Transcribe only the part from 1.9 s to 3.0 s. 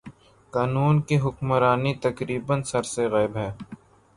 تقریبا سر ے